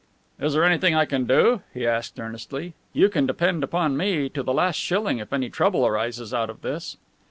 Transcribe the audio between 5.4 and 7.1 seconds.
trouble arises out of this."